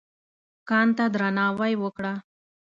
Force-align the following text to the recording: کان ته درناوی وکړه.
کان 0.69 0.87
ته 0.97 1.03
درناوی 1.13 1.73
وکړه. 1.83 2.13